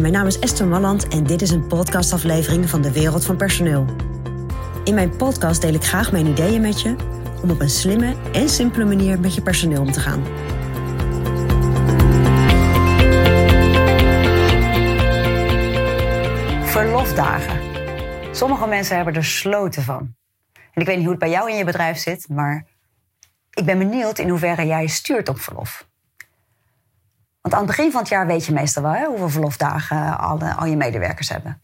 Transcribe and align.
Mijn 0.00 0.12
naam 0.12 0.26
is 0.26 0.38
Esther 0.38 0.66
Malland 0.66 1.08
en 1.08 1.24
dit 1.24 1.42
is 1.42 1.50
een 1.50 1.66
podcastaflevering 1.66 2.70
van 2.70 2.82
de 2.82 2.92
Wereld 2.92 3.24
van 3.24 3.36
Personeel. 3.36 3.86
In 4.84 4.94
mijn 4.94 5.16
podcast 5.16 5.60
deel 5.60 5.74
ik 5.74 5.84
graag 5.84 6.12
mijn 6.12 6.26
ideeën 6.26 6.60
met 6.60 6.80
je 6.80 6.96
om 7.42 7.50
op 7.50 7.60
een 7.60 7.70
slimme 7.70 8.14
en 8.32 8.48
simpele 8.48 8.84
manier 8.84 9.20
met 9.20 9.34
je 9.34 9.42
personeel 9.42 9.80
om 9.80 9.92
te 9.92 10.00
gaan. 10.00 10.22
Verlofdagen. 16.66 17.60
Sommige 18.34 18.66
mensen 18.66 18.96
hebben 18.96 19.14
er 19.14 19.24
sloten 19.24 19.82
van. 19.82 20.14
En 20.52 20.80
ik 20.80 20.86
weet 20.86 20.96
niet 20.96 21.04
hoe 21.04 21.14
het 21.14 21.22
bij 21.22 21.30
jou 21.30 21.50
in 21.50 21.56
je 21.56 21.64
bedrijf 21.64 21.98
zit, 21.98 22.28
maar 22.28 22.66
ik 23.50 23.64
ben 23.64 23.78
benieuwd 23.78 24.18
in 24.18 24.28
hoeverre 24.28 24.66
jij 24.66 24.86
stuurt 24.86 25.28
op 25.28 25.38
verlof. 25.38 25.90
Want 27.42 27.54
aan 27.54 27.60
het 27.60 27.76
begin 27.76 27.90
van 27.90 28.00
het 28.00 28.08
jaar 28.08 28.26
weet 28.26 28.46
je 28.46 28.52
meestal 28.52 28.82
wel 28.82 28.92
hè, 28.92 29.06
hoeveel 29.06 29.28
verlofdagen 29.28 30.18
al, 30.18 30.42
al 30.42 30.66
je 30.66 30.76
medewerkers 30.76 31.28
hebben. 31.28 31.62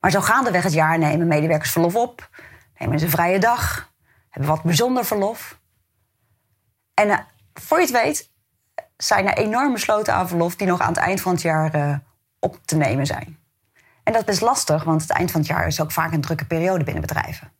Maar 0.00 0.10
zo 0.10 0.20
gaandeweg 0.20 0.62
het 0.62 0.72
jaar 0.72 0.98
nemen 0.98 1.26
medewerkers 1.26 1.70
verlof 1.70 1.94
op, 1.94 2.30
nemen 2.78 2.98
ze 2.98 3.04
een 3.04 3.10
vrije 3.10 3.38
dag, 3.38 3.92
hebben 4.28 4.50
wat 4.50 4.62
bijzonder 4.62 5.04
verlof. 5.04 5.60
En 6.94 7.08
uh, 7.08 7.18
voor 7.54 7.78
je 7.78 7.84
het 7.84 7.92
weet 7.92 8.30
zijn 8.96 9.26
er 9.26 9.36
enorme 9.36 9.78
sloten 9.78 10.14
aan 10.14 10.28
verlof 10.28 10.56
die 10.56 10.66
nog 10.66 10.80
aan 10.80 10.88
het 10.88 10.96
eind 10.96 11.20
van 11.20 11.32
het 11.32 11.42
jaar 11.42 11.76
uh, 11.76 11.96
op 12.38 12.58
te 12.64 12.76
nemen 12.76 13.06
zijn. 13.06 13.38
En 14.02 14.12
dat 14.12 14.20
is 14.20 14.26
best 14.26 14.40
lastig, 14.40 14.84
want 14.84 15.02
het 15.02 15.10
eind 15.10 15.30
van 15.30 15.40
het 15.40 15.48
jaar 15.48 15.66
is 15.66 15.80
ook 15.80 15.92
vaak 15.92 16.12
een 16.12 16.20
drukke 16.20 16.44
periode 16.44 16.84
binnen 16.84 17.02
bedrijven. 17.02 17.52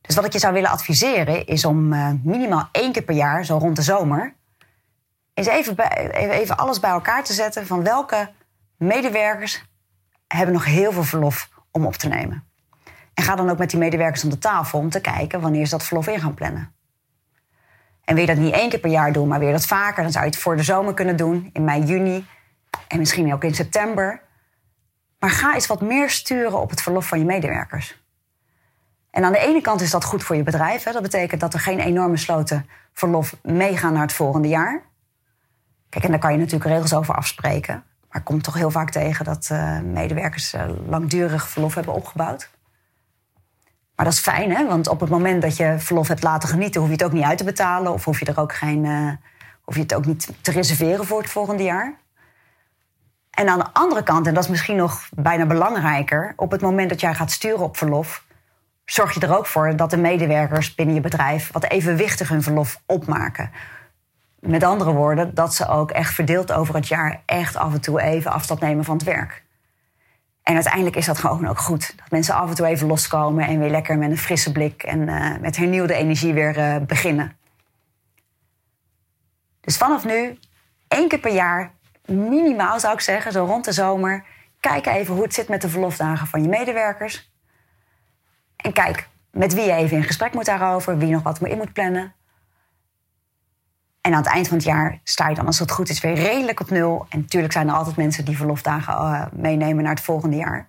Dus 0.00 0.14
wat 0.14 0.24
ik 0.24 0.32
je 0.32 0.38
zou 0.38 0.52
willen 0.52 0.70
adviseren 0.70 1.46
is 1.46 1.64
om 1.64 1.92
uh, 1.92 2.10
minimaal 2.22 2.68
één 2.72 2.92
keer 2.92 3.02
per 3.02 3.14
jaar, 3.14 3.44
zo 3.44 3.58
rond 3.58 3.76
de 3.76 3.82
zomer, 3.82 4.34
is 5.34 5.46
even, 5.46 5.74
bij, 5.74 6.10
even 6.30 6.56
alles 6.56 6.80
bij 6.80 6.90
elkaar 6.90 7.24
te 7.24 7.32
zetten 7.32 7.66
van 7.66 7.82
welke 7.82 8.32
medewerkers 8.76 9.64
hebben 10.26 10.54
nog 10.54 10.64
heel 10.64 10.92
veel 10.92 11.04
verlof 11.04 11.48
om 11.70 11.86
op 11.86 11.94
te 11.94 12.08
nemen. 12.08 12.44
En 13.14 13.24
ga 13.24 13.36
dan 13.36 13.50
ook 13.50 13.58
met 13.58 13.70
die 13.70 13.78
medewerkers 13.78 14.24
om 14.24 14.30
de 14.30 14.38
tafel 14.38 14.78
om 14.78 14.90
te 14.90 15.00
kijken 15.00 15.40
wanneer 15.40 15.64
ze 15.64 15.70
dat 15.70 15.86
verlof 15.86 16.06
in 16.06 16.20
gaan 16.20 16.34
plannen. 16.34 16.74
En 18.04 18.14
wil 18.14 18.24
je 18.26 18.34
dat 18.34 18.44
niet 18.44 18.54
één 18.54 18.68
keer 18.68 18.78
per 18.78 18.90
jaar 18.90 19.12
doen, 19.12 19.28
maar 19.28 19.38
weer 19.38 19.52
dat 19.52 19.66
vaker, 19.66 20.02
dan 20.02 20.12
zou 20.12 20.24
je 20.24 20.30
het 20.30 20.40
voor 20.40 20.56
de 20.56 20.62
zomer 20.62 20.94
kunnen 20.94 21.16
doen, 21.16 21.50
in 21.52 21.64
mei, 21.64 21.82
juni 21.82 22.26
en 22.88 22.98
misschien 22.98 23.32
ook 23.32 23.44
in 23.44 23.54
september. 23.54 24.22
Maar 25.18 25.30
ga 25.30 25.54
eens 25.54 25.66
wat 25.66 25.80
meer 25.80 26.10
sturen 26.10 26.60
op 26.60 26.70
het 26.70 26.82
verlof 26.82 27.06
van 27.06 27.18
je 27.18 27.24
medewerkers. 27.24 28.02
En 29.10 29.24
aan 29.24 29.32
de 29.32 29.38
ene 29.38 29.60
kant 29.60 29.80
is 29.80 29.90
dat 29.90 30.04
goed 30.04 30.22
voor 30.22 30.36
je 30.36 30.42
bedrijf. 30.42 30.82
Hè? 30.82 30.92
Dat 30.92 31.02
betekent 31.02 31.40
dat 31.40 31.54
er 31.54 31.60
geen 31.60 31.80
enorme 31.80 32.16
sloten 32.16 32.68
verlof 32.92 33.36
meegaan 33.42 33.92
naar 33.92 34.02
het 34.02 34.12
volgende 34.12 34.48
jaar. 34.48 34.82
Kijk, 35.90 36.04
en 36.04 36.10
daar 36.10 36.20
kan 36.20 36.32
je 36.32 36.38
natuurlijk 36.38 36.70
regels 36.70 36.94
over 36.94 37.14
afspreken. 37.14 37.84
Maar 38.10 38.20
ik 38.20 38.24
kom 38.24 38.42
toch 38.42 38.54
heel 38.54 38.70
vaak 38.70 38.90
tegen 38.90 39.24
dat 39.24 39.48
uh, 39.52 39.80
medewerkers 39.80 40.54
uh, 40.54 40.64
langdurig 40.86 41.48
verlof 41.48 41.74
hebben 41.74 41.94
opgebouwd. 41.94 42.50
Maar 43.94 44.04
dat 44.04 44.14
is 44.14 44.20
fijn, 44.20 44.50
hè? 44.54 44.66
want 44.66 44.88
op 44.88 45.00
het 45.00 45.10
moment 45.10 45.42
dat 45.42 45.56
je 45.56 45.74
verlof 45.78 46.08
hebt 46.08 46.22
laten 46.22 46.48
genieten, 46.48 46.80
hoef 46.80 46.90
je 46.90 46.96
het 46.96 47.04
ook 47.04 47.12
niet 47.12 47.24
uit 47.24 47.38
te 47.38 47.44
betalen. 47.44 47.92
Of 47.92 48.04
hoef 48.04 48.18
je, 48.18 48.24
er 48.24 48.40
ook 48.40 48.54
geen, 48.54 48.84
uh, 48.84 49.12
hoef 49.60 49.74
je 49.74 49.80
het 49.80 49.94
ook 49.94 50.06
niet 50.06 50.28
te 50.40 50.50
reserveren 50.50 51.06
voor 51.06 51.20
het 51.20 51.30
volgende 51.30 51.62
jaar. 51.62 51.94
En 53.30 53.48
aan 53.48 53.58
de 53.58 53.72
andere 53.72 54.02
kant, 54.02 54.26
en 54.26 54.34
dat 54.34 54.44
is 54.44 54.50
misschien 54.50 54.76
nog 54.76 55.08
bijna 55.16 55.46
belangrijker, 55.46 56.32
op 56.36 56.50
het 56.50 56.60
moment 56.60 56.88
dat 56.88 57.00
jij 57.00 57.14
gaat 57.14 57.30
sturen 57.30 57.60
op 57.60 57.76
verlof, 57.76 58.24
zorg 58.84 59.14
je 59.14 59.20
er 59.20 59.36
ook 59.36 59.46
voor 59.46 59.76
dat 59.76 59.90
de 59.90 59.96
medewerkers 59.96 60.74
binnen 60.74 60.94
je 60.94 61.00
bedrijf 61.00 61.52
wat 61.52 61.64
evenwichtig 61.64 62.28
hun 62.28 62.42
verlof 62.42 62.80
opmaken. 62.86 63.50
Met 64.40 64.64
andere 64.64 64.92
woorden, 64.92 65.34
dat 65.34 65.54
ze 65.54 65.68
ook 65.68 65.90
echt 65.90 66.14
verdeeld 66.14 66.52
over 66.52 66.74
het 66.74 66.88
jaar 66.88 67.22
echt 67.26 67.56
af 67.56 67.72
en 67.72 67.80
toe 67.80 68.00
even 68.00 68.30
afstand 68.30 68.60
nemen 68.60 68.84
van 68.84 68.96
het 68.96 69.04
werk. 69.04 69.44
En 70.42 70.54
uiteindelijk 70.54 70.96
is 70.96 71.06
dat 71.06 71.18
gewoon 71.18 71.46
ook 71.46 71.58
goed. 71.58 71.92
Dat 71.96 72.10
mensen 72.10 72.34
af 72.34 72.48
en 72.48 72.54
toe 72.54 72.66
even 72.66 72.86
loskomen 72.86 73.46
en 73.46 73.58
weer 73.58 73.70
lekker 73.70 73.98
met 73.98 74.10
een 74.10 74.18
frisse 74.18 74.52
blik 74.52 74.82
en 74.82 75.00
uh, 75.00 75.36
met 75.40 75.56
hernieuwde 75.56 75.94
energie 75.94 76.32
weer 76.32 76.58
uh, 76.58 76.76
beginnen. 76.86 77.36
Dus 79.60 79.76
vanaf 79.76 80.04
nu, 80.04 80.38
één 80.88 81.08
keer 81.08 81.18
per 81.18 81.32
jaar, 81.32 81.74
minimaal 82.04 82.80
zou 82.80 82.94
ik 82.94 83.00
zeggen, 83.00 83.32
zo 83.32 83.44
rond 83.44 83.64
de 83.64 83.72
zomer, 83.72 84.24
kijk 84.60 84.86
even 84.86 85.14
hoe 85.14 85.22
het 85.22 85.34
zit 85.34 85.48
met 85.48 85.62
de 85.62 85.68
verlofdagen 85.68 86.26
van 86.26 86.42
je 86.42 86.48
medewerkers. 86.48 87.32
En 88.56 88.72
kijk 88.72 89.08
met 89.30 89.54
wie 89.54 89.64
je 89.64 89.72
even 89.72 89.96
in 89.96 90.04
gesprek 90.04 90.34
moet 90.34 90.44
daarover, 90.44 90.98
wie 90.98 91.10
nog 91.10 91.22
wat 91.22 91.40
in 91.42 91.56
moet 91.56 91.72
plannen. 91.72 92.14
En 94.10 94.16
aan 94.16 94.22
het 94.22 94.32
eind 94.32 94.48
van 94.48 94.56
het 94.56 94.66
jaar 94.66 95.00
sta 95.04 95.28
je 95.28 95.34
dan, 95.34 95.46
als 95.46 95.58
het 95.58 95.70
goed 95.70 95.88
is, 95.88 96.00
weer 96.00 96.14
redelijk 96.14 96.60
op 96.60 96.70
nul. 96.70 97.06
En 97.08 97.18
natuurlijk 97.18 97.52
zijn 97.52 97.68
er 97.68 97.74
altijd 97.74 97.96
mensen 97.96 98.24
die 98.24 98.36
verlofdagen 98.36 98.94
uh, 98.94 99.22
meenemen 99.32 99.82
naar 99.82 99.94
het 99.94 100.04
volgende 100.04 100.36
jaar. 100.36 100.68